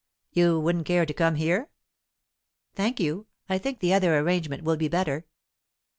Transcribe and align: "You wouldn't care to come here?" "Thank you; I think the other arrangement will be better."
"You 0.31 0.59
wouldn't 0.59 0.87
care 0.87 1.05
to 1.05 1.13
come 1.13 1.35
here?" 1.35 1.69
"Thank 2.73 2.99
you; 2.99 3.27
I 3.47 3.59
think 3.59 3.81
the 3.81 3.93
other 3.93 4.17
arrangement 4.17 4.63
will 4.63 4.75
be 4.75 4.87
better." 4.87 5.27